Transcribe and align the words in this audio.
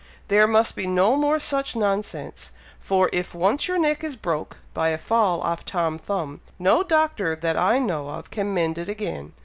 There 0.29 0.47
must 0.47 0.75
be 0.75 0.87
no 0.87 1.15
more 1.15 1.39
such 1.39 1.75
nonsense; 1.75 2.53
for 2.79 3.07
if 3.13 3.35
once 3.35 3.67
your 3.67 3.77
neck 3.77 4.03
is 4.03 4.15
broke 4.15 4.57
by 4.73 4.89
a 4.89 4.97
fall 4.97 5.41
off 5.41 5.63
Tom 5.63 5.99
Thumb, 5.99 6.41
no 6.57 6.81
doctor 6.81 7.35
that 7.35 7.55
I 7.55 7.77
know 7.77 8.09
of 8.09 8.31
can 8.31 8.51
mend 8.51 8.79
it 8.79 8.89
again. 8.89 9.33